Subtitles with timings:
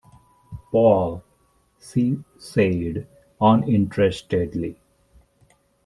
[0.71, 1.23] “Paul!”
[1.79, 3.05] she said,
[3.39, 4.77] uninterestedly.